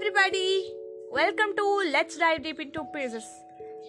[0.00, 0.46] Everybody
[1.16, 3.26] welcome to let's dive deep into pages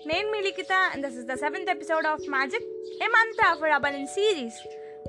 [0.08, 2.66] నేను మీ Likhitha and this is the seventh episode of magic
[3.04, 4.58] a month for అబన్ series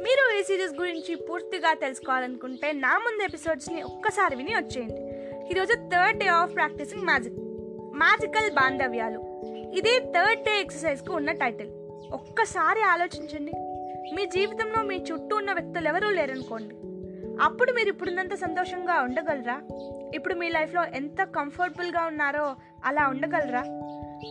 [0.04, 5.00] మీరు ఈ series గురించి పూర్తిగా తెలుసుకోవాలనుకుంటే నా ముందు ఎపిసోడ్స్ని ఒక్కసారి విని వచ్చేయండి.
[5.50, 7.40] ఈరోజు third day of practicing magic
[7.94, 9.20] magical బాంధవ్యాలు
[9.78, 11.70] ఇది థర్డ్ డే ఎక్సర్సైజ్కు ఉన్న టైటిల్
[12.12, 13.52] ఒక్కసారి ఆలోచించండి.
[14.14, 16.74] మీ జీవితంలో మీ చుట్టూ ఉన్న వ్యక్తులు ఎవరూ లేరనుకోండి.
[17.42, 19.60] అప్పుడు మీరు ఇప్పుడున్నంత సంతోషంగా ఉండగలరా?
[20.14, 23.60] ఇప్పుడు మీ లైఫ్లో ఎంత కంఫర్టబుల్గా ఉన్నారో అలా ఉండగలరా?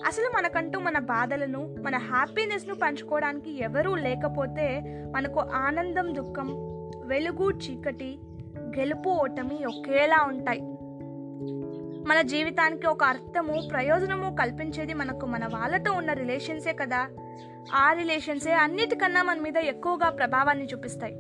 [0.06, 4.82] అసలు మనకంటూ మన బాధలను మన హ్యాపీనెస్ను పంచుకోవడానికి ఎవరూ లేకపోతే
[5.16, 6.48] మనకు ఆనందం దుఃఖం
[7.06, 8.20] వెలుగు చీకటి
[8.60, 10.62] గెలుపు ఓటమి ఒకేలా ఉంటాయి.
[12.08, 17.08] మన జీవితానికి ఒక అర్థము ప్రయోజనము కల్పించేది మనకు మన వాళ్ళతో ఉన్న రిలేషన్సే కదా.
[17.76, 21.16] ఆ రిలేషన్సే అన్నిటికన్నా మన మీద ఎక్కువగా ప్రభావాన్ని చూపిస్తాయి.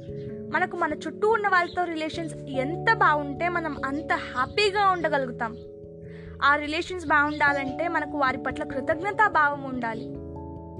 [0.51, 5.57] మనకు మన చుట్టూ ఉన్న వాళ్ళతో రిలేషన్స్ ఎంత బాగుంటే మనం అంత హ్యాపీగా ఉండగలుగుతాం.
[6.43, 10.07] ఆ రిలేషన్స్ బాగుండాలంటే మనకు వారి పట్ల కృతజ్ఞతా భావం ఉండాలి.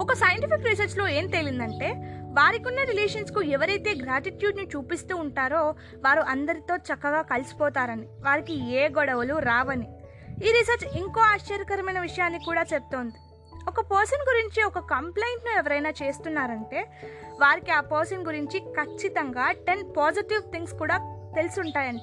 [0.03, 1.91] ఒక సైంటిఫిక్ రీసెర్చ్లో ఏం తేలిందంటే
[2.37, 9.87] వారికి ఉన్న రిలేషన్స్కు ఎవరైతే గ్రాటిట్యూడ్ని చూపిస్తూ ఉంటారో వారు అందరితో చక్కగా కలిసిపోతారని వారికి ఏ గొడవలు రావని.
[10.43, 13.15] ఈ రీసెర్చ్ ఇంకో ఆశ్చర్యకరమైన విషయాన్ని కూడా చెప్తోంది.
[13.67, 16.87] ఒక పర్సన్ గురించి ఒక కంప్లైంట్ను ఎవరైనా చేస్తున్నారంటే
[17.41, 20.97] వారికి ఆ పర్సన్ గురించి ఖచ్చితంగా టెన్ పాజిటివ్ థింగ్స్ కూడా
[21.35, 22.01] తెలుసుంటాయంట.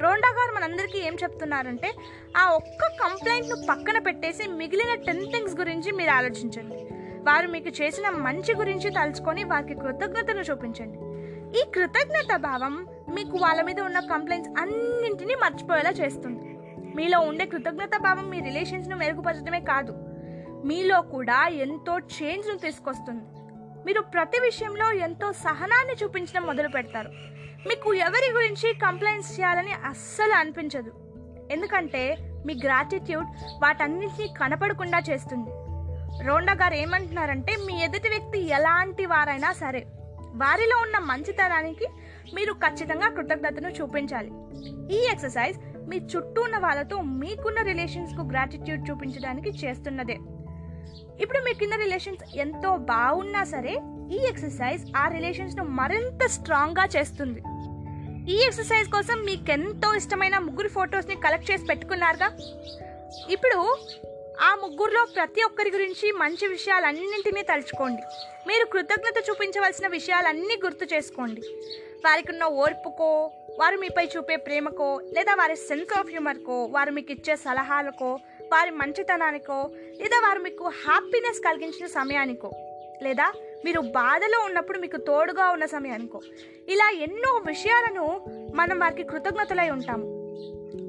[0.00, 1.94] రోండా గారు మనందరికీ ఏం చెప్తున్నారంటే
[2.36, 6.76] ఆ ఒక్క కంప్లైంట్ను పక్కన పెట్టేసి మిగిలిన టెన్ థింగ్స్ గురించి మీరు ఆలోచించండి.
[7.22, 10.98] వారు మీకు చేసిన మంచి గురించి తలుచుకొని వారికి కృతజ్ఞతను చూపించండి.
[11.60, 16.58] ఈ కృతజ్ఞత భావం మీకు వాళ్ళ మీద ఉన్న కంప్లైంట్స్ అన్నింటినీ మర్చిపోయేలా చేస్తుంది.
[16.96, 20.05] మీలో ఉండే కృతజ్ఞత భావం మీ రిలేషన్స్ను మెరుగుపరచడమే కాదు.
[20.68, 23.24] మీలో కూడా ఎంతో చేంజ్ను తీసుకొస్తుంది.
[23.86, 27.10] మీరు ప్రతి విషయంలో ఎంతో సహనాన్ని చూపించడం మొదలు పెడతారు.
[27.68, 30.92] మీకు ఎవరి గురించి కంప్లైంట్స్ చేయాలని అస్సలు అనిపించదు.
[31.50, 32.02] ఎందుకంటే
[32.46, 33.28] మీ గ్రాటిట్యూడ్
[33.62, 35.50] వాటన్నిటినీ కనపడకుండా చేస్తుంది.
[36.26, 39.82] రోండా గారు ఏమంటున్నారంటే మీ ఎదుటి వ్యక్తి ఎలాంటి వారైనా సరే
[40.42, 41.86] వారిలో ఉన్న మంచితనానికి
[42.34, 44.30] మీరు ఖచ్చితంగా కృతజ్ఞతను చూపించాలి.
[44.96, 45.58] ఈ ఎక్సర్సైజ్
[45.88, 50.16] మీ చుట్టూ ఉన్న వాళ్ళతో మీకున్న రిలేషన్స్కు గ్రాటిట్యూడ్ చూపించడానికి చేస్తున్నదే.
[51.20, 53.78] ఇప్పుడు మీ కింద రిలేషన్స్ ఎంతో బాగున్నా సరే
[54.12, 57.40] ఈ ఎక్సర్సైజ్ ఆ రిలేషన్స్ను మరింత స్ట్రాంగ్గా చేస్తుంది.
[58.32, 62.28] ఈ ఎక్సర్సైజ్ కోసం మీకు ఎంతో ఇష్టమైన ముగ్గురు ఫొటోస్ని కలెక్ట్ చేసి పెట్టుకున్నారుగా?
[63.30, 63.76] ఇప్పుడు
[64.40, 68.02] ఆ ముగ్గురులో ప్రతి ఒక్కరి గురించి మంచి విషయాలన్నింటినీ తలుచుకోండి.
[68.48, 71.40] మీరు కృతజ్ఞత చూపించవలసిన విషయాలన్నీ గుర్తు చేసుకోండి.
[72.04, 73.30] వారికి ఉన్న ఓర్పుకో
[73.60, 78.18] వారు మీపై చూపే ప్రేమకో లేదా వారి సెన్స్ ఆఫ్ హ్యూమర్కో వారు మీకు ఇచ్చే సలహాలకో
[78.56, 79.58] వారి మంచితనానికో
[80.00, 82.50] లేదా వారు మీకు హ్యాపీనెస్ కలిగించిన సమయానికో
[83.02, 83.26] లేదా
[83.64, 86.20] మీరు బాధలో ఉన్నప్పుడు మీకు తోడుగా ఉన్న సమయానికో
[86.68, 88.04] ఇలా ఎన్నో విషయాలను
[88.54, 90.06] మనం వారికి కృతజ్ఞతలై ఉంటాము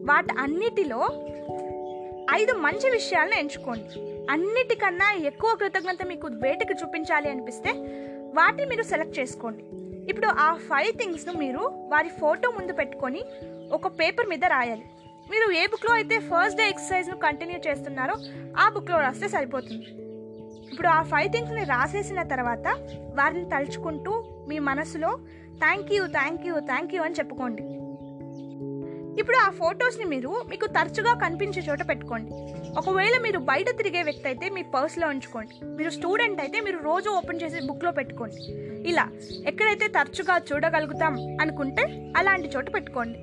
[0.09, 1.01] వాటి అన్నిటిలో
[2.33, 3.91] ఐదు మంచి విషయాలను ఎంచుకోండి.
[4.31, 7.72] అన్నిటికన్నా ఎక్కువ కృతజ్ఞత మీకు వేటికి చూపించాలి అనిపిస్తే
[8.38, 9.63] వాటిని మీరు సెలెక్ట్ చేసుకోండి.
[10.11, 13.22] ఇప్పుడు ఆ ఫైవ్ థింగ్స్ను మీరు వారి ఫోటో ముందు పెట్టుకొని
[13.72, 14.85] ఒక పేపర్ మీద రాయాలి.
[15.31, 18.15] మీరు ఏ బుక్లో అయితే ఫస్ట్ డే ఎక్సర్సైజ్ను కంటిన్యూ చేస్తున్నారో
[18.59, 19.88] ఆ బుక్లో రాస్తే సరిపోతుంది.
[20.71, 22.67] ఇప్పుడు ఆ ఫైవ్ థింగ్స్ని రాసేసిన తర్వాత
[23.19, 24.13] వారిని తలుచుకుంటూ
[24.47, 25.19] మీ మనసులో
[25.63, 27.65] thank you thank you thank you అని చెప్పుకోండి.
[29.21, 32.31] ఇప్పుడు ఆ ఫొటోస్ని మీరు మీకు తరచుగా కనిపించే చోట పెట్టుకోండి.
[32.79, 35.55] ఒకవేళ మీరు బయట తిరిగే వ్యక్తి అయితే మీ పర్స్లో ఉంచుకోండి.
[35.77, 38.41] మీరు స్టూడెంట్ అయితే మీరు రోజు ఓపెన్ చేసి బుక్లో పెట్టుకోండి.
[38.89, 39.05] ఇలా
[39.45, 43.19] ఎక్కడైతే తరచుగా చూడగలుగుతాం అనుకుంటే అలాంటి చోట పెట్టుకోండి.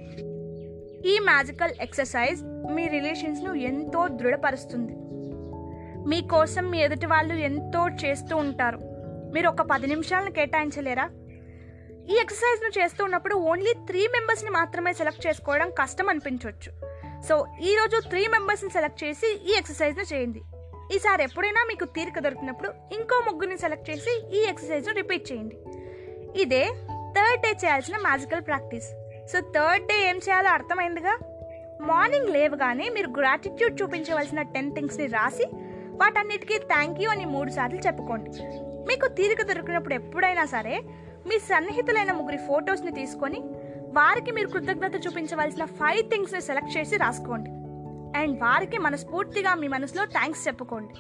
[1.05, 4.95] ఈ మ్యాజికల్ ఎక్సర్సైజ్ మీ రిలేషన్స్ను ఎంతో దృఢపరుస్తుంది.
[6.09, 8.79] మీకోసం మీ ఎదుటి వాళ్ళు ఎంతో చేస్తూ ఉంటారు.
[9.35, 11.11] మీరు ఒక పది నిమిషాలను కేటాయించలేరా?
[12.11, 16.73] ఈ ఎక్సర్సైజ్ను చేస్తూ ఉన్నప్పుడు ఓన్లీ త్రీ మెంబర్స్ని మాత్రమే సెలెక్ట్ చేసుకోవడం కష్టం అనిపించవచ్చు
[17.29, 20.43] సో ఈరోజు త్రీ మెంబర్స్ని సెలెక్ట్ చేసి ఈ ఎక్సర్సైజ్ను చేయండి.
[20.95, 25.57] ఈసారి ఎప్పుడైనా మీకు తీరిక దొరికినప్పుడు ఇంకో ముగ్గురిని సెలెక్ట్ చేసి ఈ ఎక్సర్సైజ్ను రిపీట్ చేయండి.
[26.43, 26.65] ఇదే
[27.17, 28.91] థర్డ్ డే చేయాల్సిన magical practice.
[29.33, 31.19] So third day ఏం చేయాలో అర్థమైందిగా?
[31.81, 35.47] మార్నింగ్ లేవగానే మీరు గ్రాటిట్యూడ్ చూపించవలసిన టెన్ థింగ్స్ని రాసి
[36.01, 38.31] వాటన్నిటికీ థ్యాంక్ యూ అని మూడు సార్లు చెప్పుకోండి.
[38.89, 40.83] మీకు తీరిక దొరికినప్పుడు ఎప్పుడైనా సరే
[41.27, 43.41] మీ సన్నిహితులైన ముగ్గురి ఫొటోస్ని తీసుకొని
[43.99, 47.51] వారికి మీరు కృతజ్ఞత చూపించవలసిన ఫైవ్ థింగ్స్ని సెలెక్ట్ చేసి రాసుకోండి.
[48.19, 50.95] అండ్ వారికి మనస్ఫూర్తిగా మీ మనసులో థ్యాంక్స్ చెప్పుకోండి.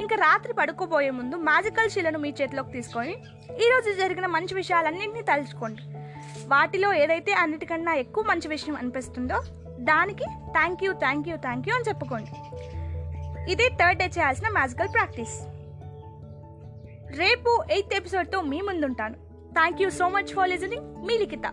[0.00, 3.14] ఇంకా రాత్రి పడుకోబోయే ముందు మ్యాజికల్ శిలను మీ చేతిలోకి తీసుకొని
[3.66, 5.97] ఈరోజు జరిగిన మంచి విషయాలన్నింటినీ తలుచుకోండి.
[6.52, 9.38] వాటిలో ఏదైతే అన్నిటికన్నా ఎక్కువ మంచి విషయం అనిపిస్తుందో
[9.90, 12.32] దానికి thank you thank you thank you అని చెప్పుకోండి.
[13.52, 15.36] ఇది థర్డ్ డే చేయాల్సిన మ్యాజికల్ ప్రాక్టీస్
[17.20, 19.16] రేపు ఎయిత్ ఎపిసోడ్తో మీ ముందుంటాను.
[19.58, 21.46] Thank you so much for listening me Likhita.